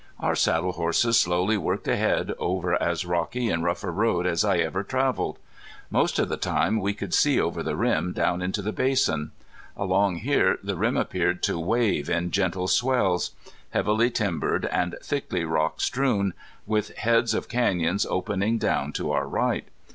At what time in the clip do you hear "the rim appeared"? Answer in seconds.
10.63-11.43